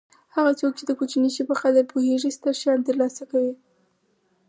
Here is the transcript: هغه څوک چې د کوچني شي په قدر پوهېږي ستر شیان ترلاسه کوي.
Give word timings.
هغه 0.35 0.51
څوک 0.59 0.73
چې 0.79 0.83
د 0.85 0.91
کوچني 0.99 1.29
شي 1.35 1.43
په 1.49 1.55
قدر 1.61 1.83
پوهېږي 1.93 2.29
ستر 2.37 2.53
شیان 2.61 2.79
ترلاسه 2.87 3.23
کوي. 3.31 3.53